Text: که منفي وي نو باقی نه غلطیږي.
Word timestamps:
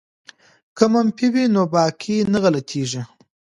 که 0.77 0.85
منفي 0.93 1.27
وي 1.33 1.45
نو 1.53 1.63
باقی 1.73 2.17
نه 2.31 2.37
غلطیږي. 2.43 3.01